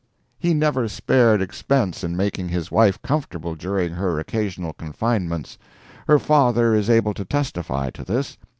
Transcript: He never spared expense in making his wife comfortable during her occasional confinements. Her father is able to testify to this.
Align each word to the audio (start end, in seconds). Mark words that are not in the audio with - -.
He 0.39 0.55
never 0.55 0.87
spared 0.87 1.43
expense 1.43 2.03
in 2.03 2.17
making 2.17 2.49
his 2.49 2.71
wife 2.71 2.99
comfortable 3.03 3.53
during 3.53 3.91
her 3.93 4.17
occasional 4.19 4.73
confinements. 4.73 5.59
Her 6.07 6.17
father 6.17 6.73
is 6.73 6.89
able 6.89 7.13
to 7.13 7.23
testify 7.23 7.91
to 7.91 8.03
this. 8.03 8.35